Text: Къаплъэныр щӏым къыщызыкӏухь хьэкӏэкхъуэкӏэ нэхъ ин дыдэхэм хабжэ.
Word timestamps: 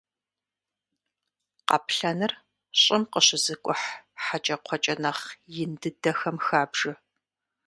Къаплъэныр 1.67 2.33
щӏым 2.81 3.03
къыщызыкӏухь 3.11 3.85
хьэкӏэкхъуэкӏэ 4.23 4.95
нэхъ 5.01 5.23
ин 5.61 5.71
дыдэхэм 5.81 6.37
хабжэ. 6.45 6.91